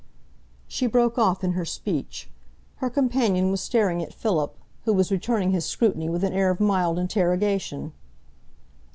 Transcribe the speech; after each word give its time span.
She 0.67 0.87
broke 0.87 1.19
off 1.19 1.43
in 1.43 1.51
her 1.51 1.63
speech. 1.63 2.27
Her 2.77 2.89
companion 2.89 3.51
was 3.51 3.61
staring 3.61 4.01
at 4.01 4.15
Philip, 4.15 4.57
who 4.85 4.93
was 4.93 5.11
returning 5.11 5.51
his 5.51 5.65
scrutiny 5.65 6.09
with 6.09 6.23
an 6.23 6.33
air 6.33 6.49
of 6.49 6.59
mild 6.59 6.97
interrogation. 6.97 7.93